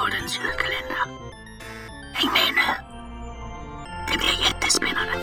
Trädgårdens 0.00 0.38
julkalender. 0.38 0.96
Häng 2.14 2.32
med 2.32 2.54
nu! 2.54 2.72
Det 4.12 4.18
blir 4.18 4.44
jättespännande! 4.44 5.14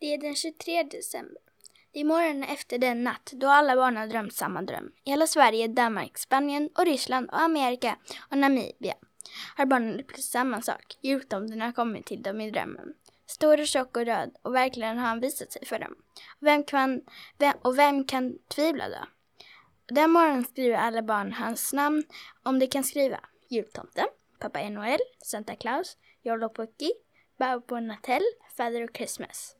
Det 0.00 0.14
är 0.14 0.18
den 0.18 0.34
23 0.34 0.82
december. 0.82 1.51
Det 1.92 2.00
är 2.00 2.04
morgonen 2.04 2.42
efter 2.42 2.78
den 2.78 3.04
natt 3.04 3.32
då 3.32 3.48
alla 3.48 3.76
barn 3.76 3.96
har 3.96 4.06
drömt 4.06 4.34
samma 4.34 4.62
dröm. 4.62 4.92
I 5.04 5.10
hela 5.10 5.26
Sverige, 5.26 5.68
Danmark, 5.68 6.18
Spanien 6.18 6.70
och 6.78 6.84
Ryssland 6.84 7.30
och 7.30 7.40
Amerika 7.40 7.96
och 8.30 8.38
Namibia 8.38 8.94
har 9.56 9.66
barnen 9.66 10.00
upplevt 10.00 10.24
samma 10.24 10.62
sak. 10.62 10.98
Jultomten 11.00 11.60
har 11.60 11.72
kommit 11.72 12.06
till 12.06 12.22
dem 12.22 12.40
i 12.40 12.50
drömmen. 12.50 12.94
Stor 13.26 13.60
och 13.60 13.66
tjock 13.66 13.96
och 13.96 14.04
röd 14.06 14.36
och 14.42 14.54
verkligen 14.54 14.98
har 14.98 15.06
han 15.06 15.20
visat 15.20 15.52
sig 15.52 15.66
för 15.66 15.78
dem. 15.78 15.94
Och 16.40 16.46
vem 16.46 16.64
kan, 16.64 17.00
vem, 17.38 17.54
och 17.62 17.78
vem 17.78 18.04
kan 18.04 18.38
tvivla 18.48 18.88
då? 18.88 19.06
Den 19.94 20.10
morgonen 20.10 20.44
skriver 20.44 20.76
alla 20.76 21.02
barn 21.02 21.32
hans 21.32 21.72
namn 21.72 22.04
om 22.42 22.58
de 22.58 22.66
kan 22.66 22.84
skriva. 22.84 23.20
Jultomten, 23.48 24.06
Pappa 24.38 24.68
Noel, 24.68 25.00
Santa 25.24 25.56
Claus, 25.56 25.96
Jollo 26.22 26.48
Pucki, 26.48 26.92
Bobo 27.38 27.80
Natel, 27.80 28.22
Father 28.56 28.84
of 28.84 28.90
Christmas. 28.96 29.56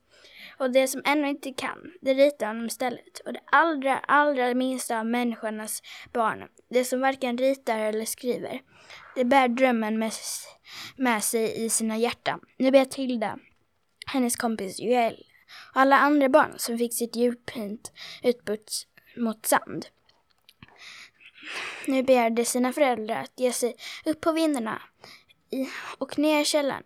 Och 0.59 0.71
det 0.71 0.89
som 0.89 1.03
ännu 1.05 1.29
inte 1.29 1.53
kan, 1.53 1.93
det 2.01 2.15
ritar 2.15 2.47
honom 2.47 2.67
istället. 2.67 3.21
Och 3.25 3.33
det 3.33 3.41
allra, 3.47 3.99
allra 3.99 4.55
minsta 4.55 4.99
av 4.99 5.07
människornas 5.07 5.83
barn, 6.13 6.49
det 6.71 6.85
som 6.85 7.01
varken 7.01 7.39
ritar 7.39 7.79
eller 7.79 8.05
skriver, 8.05 8.61
det 9.15 9.25
bär 9.25 9.49
drömmen 9.49 9.99
med, 9.99 10.13
med 10.97 11.25
sig 11.25 11.65
i 11.65 11.71
sina 11.71 11.97
hjärtan. 11.97 12.41
Nu 12.59 12.71
ber 12.71 12.85
Tilda, 12.85 13.39
hennes 14.07 14.37
kompis 14.37 14.81
Joel 14.81 15.25
och 15.75 15.81
alla 15.81 15.99
andra 15.99 16.29
barn 16.29 16.55
som 16.57 16.79
fick 16.79 16.95
sitt 16.95 17.17
julpynt 17.17 17.93
utbytt 18.23 18.87
mot 19.17 19.47
sand. 19.47 19.87
Nu 21.87 22.03
ber 22.03 22.31
de 22.31 22.45
sina 22.45 22.73
föräldrar 22.73 23.21
att 23.21 23.41
ge 23.41 23.53
sig 23.53 23.75
upp 24.05 24.21
på 24.21 24.33
vindarna 24.33 24.83
och 25.99 26.19
ner 26.19 26.41
i 26.41 26.45
källaren, 26.45 26.85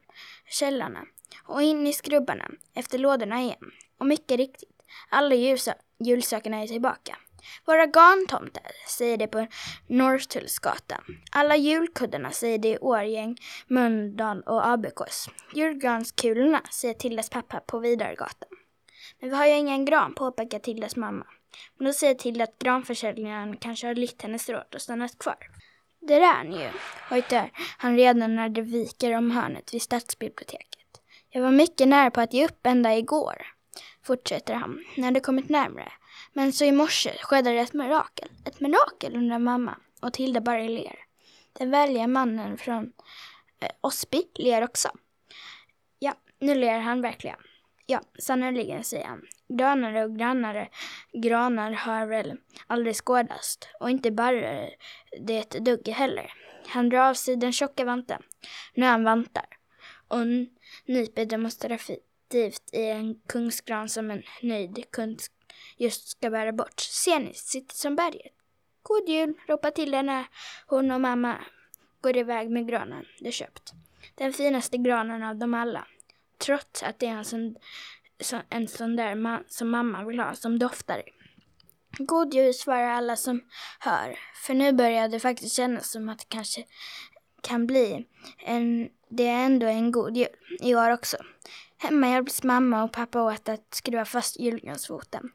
källarna 0.51 1.05
och 1.45 1.63
in 1.63 1.87
i 1.87 1.93
skrubbarna 1.93 2.51
efter 2.75 2.99
lådorna 2.99 3.41
igen. 3.41 3.73
Och 3.99 4.07
mycket 4.07 4.37
riktigt, 4.37 4.83
alla 5.09 5.35
julsakerna 5.99 6.63
är 6.63 6.67
tillbaka. 6.67 7.17
Våra 7.65 7.87
garntomtar, 7.87 8.73
säger 8.89 9.17
det 9.17 9.27
på 9.27 9.47
Norrtullsgatan. 9.87 11.03
Alla 11.31 11.57
julkuddarna, 11.57 12.31
säger 12.31 12.59
det 12.59 12.69
i 12.69 12.79
Årgäng, 12.79 13.37
Mölndal 13.67 14.43
och 14.43 14.67
Abbekås. 14.67 15.29
Julgranskulorna, 15.55 16.63
säger 16.71 16.95
Tildas 16.95 17.31
pappa 17.31 17.61
på 17.61 17.79
Vidargatan. 17.79 18.49
Men 19.21 19.31
vi 19.31 19.37
har 19.37 19.47
ju 19.47 19.53
ingen 19.53 19.85
gran, 19.85 20.15
påpekar 20.15 20.59
Tildas 20.59 20.97
mamma. 20.97 21.27
Men 21.79 21.87
då 21.87 21.93
säger 21.93 22.15
Tilda 22.15 22.45
att 22.45 22.59
granförsäljaren 22.59 23.57
kanske 23.57 23.87
har 23.87 23.95
lytt 23.95 24.23
hennes 24.23 24.49
råd 24.49 24.75
och 24.75 24.83
stannat 24.83 25.19
kvar. 25.19 25.39
Där 26.01 26.21
är 26.21 26.35
han 26.35 26.53
ju, 26.53 26.69
hojtar 27.11 27.51
han 27.79 27.97
redan 27.97 28.37
när 28.37 28.49
det 28.49 28.63
viker 28.63 29.17
om 29.17 29.31
hörnet 29.31 29.75
vid 29.75 29.83
stadsbiblioteket. 29.83 30.79
Jag 31.37 31.43
var 31.43 31.51
mycket 31.51 31.89
nära 31.89 32.11
på 32.11 32.21
att 32.21 32.33
ge 32.33 32.45
upp 32.45 32.67
ända 32.67 32.97
igår, 32.97 33.47
fortsätter 34.03 34.55
han, 34.55 34.85
när 34.97 35.11
det 35.11 35.21
kommit 35.21 35.49
närmre. 35.49 35.93
Men 36.33 36.53
så 36.53 36.65
i 36.65 36.73
morse 36.73 37.13
skedde 37.21 37.51
det 37.51 37.59
ett 37.59 37.73
mirakel. 37.73 38.29
Ett 38.45 38.61
mirakel, 38.61 39.17
undrar 39.17 39.39
mamma. 39.39 39.79
Och 40.03 40.13
Tilda 40.13 40.41
bara 40.41 40.63
ler. 40.63 40.99
Den 41.53 41.71
vänliga 41.71 42.07
mannen 42.07 42.59
från 42.59 42.93
eh, 43.61 43.71
Osby 43.81 44.23
ler 44.35 44.65
också. 44.65 44.89
Ja, 45.99 46.15
nu 46.41 46.55
ler 46.55 46.79
han 46.79 47.03
verkligen. 47.03 47.39
Ja, 47.87 48.01
sannerligen, 48.19 48.85
säger 48.85 49.07
han. 49.07 49.23
Grönare 49.49 50.05
och 50.05 50.19
grannare 50.19 50.69
granar 51.13 51.73
har 51.73 52.07
väl 52.07 52.37
aldrig 52.67 52.97
skådats. 52.97 53.59
Och 53.81 53.91
inte 53.91 54.11
barrar 54.11 54.71
det 55.27 55.39
ett 55.39 55.65
dugg 55.65 55.89
heller. 55.89 56.33
Han 56.67 56.89
drar 56.89 57.09
av 57.09 57.15
sig 57.15 57.37
den 57.37 57.53
tjocka 57.53 57.85
vanten. 57.85 58.23
Nu 58.75 58.87
är 58.87 58.91
han 58.91 59.05
vantar. 59.05 59.56
Och 60.09 60.27
nyper 60.85 61.25
demonstrativt 61.25 62.71
i 62.73 62.89
en 62.89 63.21
kungsgran 63.27 63.89
som 63.89 64.11
en 64.11 64.23
nöjd 64.43 64.85
kund 64.91 65.23
just 65.77 66.09
ska 66.09 66.31
bära 66.31 66.53
bort. 66.53 66.81
Ser 66.81 67.21
ni, 67.21 67.35
sitter 67.35 67.75
som 67.75 67.97
berget. 67.97 68.33
God 68.83 69.09
jul, 69.09 69.35
ropar 69.49 69.71
till 69.71 69.91
när 69.91 70.27
hon 70.67 70.91
och 70.91 71.01
mamma 71.01 71.45
går 72.01 72.17
iväg 72.17 72.51
med 72.51 72.69
granen 72.69 73.05
de 73.21 73.33
köpt. 73.33 73.73
Den 74.15 74.33
finaste 74.33 74.79
granen 74.79 75.23
av 75.23 75.37
dem 75.37 75.55
alla. 75.55 75.87
Trots 76.39 76.83
att 76.83 76.99
det 76.99 77.07
är 77.07 77.11
en 77.11 77.25
sån, 77.25 77.57
en 78.49 78.69
sån 78.69 78.97
där 78.97 79.15
man, 79.15 79.45
som 79.49 79.71
mamma 79.71 80.05
vill 80.05 80.21
ha, 80.21 80.35
som 80.35 80.59
doftar. 80.59 81.03
God 81.99 82.35
jul 82.35 82.55
svarar 82.55 82.89
alla 82.89 83.17
som 83.17 83.41
hör, 83.81 84.19
för 84.47 84.55
nu 84.55 84.73
börjar 84.73 85.09
det 85.09 85.21
faktiskt 85.21 85.57
kännas 85.57 85.91
som 85.91 86.09
att 86.09 86.19
det 86.19 86.25
kanske 86.29 86.65
kan 87.47 87.67
bli 87.67 88.07
en 88.39 88.89
det 89.09 89.27
är 89.27 89.47
ändå 89.47 89.67
en 89.67 89.93
god 89.93 90.17
jul 90.17 90.27
i 90.61 90.75
år 90.75 90.91
också. 90.91 91.17
Hemma 91.79 92.09
hjälps 92.09 92.43
mamma 92.43 92.85
och 92.85 92.93
pappa 92.93 93.23
åt 93.23 93.49
att 93.49 93.75
skruva 93.75 94.05
fast 94.05 94.41
julgransfoten. 94.41 95.31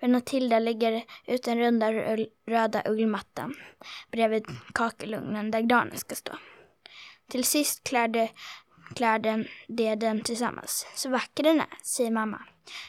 Men 0.00 0.20
Tilda 0.20 0.58
lägger 0.58 1.04
ut 1.26 1.42
den 1.42 1.58
runda 1.58 1.92
röda 2.46 2.82
ullmattan 2.86 3.54
bredvid 4.10 4.46
kakelugnen 4.74 5.50
där 5.50 5.60
granen 5.60 5.96
ska 5.96 6.14
stå. 6.14 6.32
Till 7.30 7.44
sist 7.44 7.84
klär 7.84 9.18
de, 9.18 9.44
de 9.68 9.94
den 9.94 10.20
tillsammans. 10.20 10.86
Så 10.94 11.08
vacker 11.08 11.42
den 11.42 11.60
är, 11.60 11.66
säger 11.82 12.10
mamma. 12.10 12.42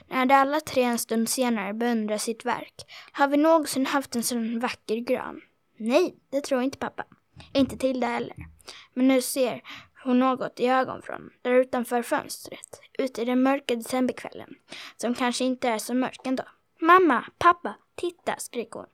När 0.07 0.25
de 0.25 0.33
alla 0.33 0.59
tre 0.59 0.83
en 0.83 0.99
stund 0.99 1.29
senare 1.29 1.73
beundrar 1.73 2.17
sitt 2.17 2.45
verk. 2.45 2.75
Har 3.11 3.27
vi 3.27 3.37
någonsin 3.37 3.85
haft 3.85 4.15
en 4.15 4.23
sån 4.23 4.59
vacker 4.59 4.97
gran? 4.97 5.41
Nej, 5.77 6.15
det 6.29 6.41
tror 6.41 6.61
inte 6.61 6.77
pappa. 6.77 7.05
Inte 7.53 7.77
Tilda 7.77 8.07
heller. 8.07 8.35
Men 8.93 9.07
nu 9.07 9.21
ser 9.21 9.61
hon 10.03 10.19
något 10.19 10.59
i 10.59 10.67
ögonvrån, 10.67 11.29
där 11.41 11.51
utanför 11.51 12.01
fönstret, 12.01 12.81
ute 12.99 13.21
i 13.21 13.25
den 13.25 13.43
mörka 13.43 13.75
decemberkvällen, 13.75 14.55
som 14.97 15.15
kanske 15.15 15.45
inte 15.45 15.69
är 15.69 15.77
så 15.77 15.93
mörk 15.93 16.19
ändå. 16.23 16.43
Mamma, 16.81 17.25
pappa, 17.37 17.75
titta, 17.95 18.35
skriker 18.37 18.79
hon, 18.79 18.89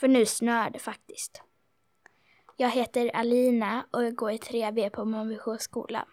för 0.00 0.08
nu 0.08 0.26
snöar 0.26 0.70
det 0.70 0.78
faktiskt. 0.78 1.42
Jag 2.56 2.70
heter 2.70 3.16
Alina 3.16 3.86
och 3.90 4.04
jag 4.04 4.14
går 4.14 4.30
i 4.30 4.38
3B 4.38 4.90
på 4.90 5.04
Månviksjö 5.04 5.58
skola. 5.58 6.06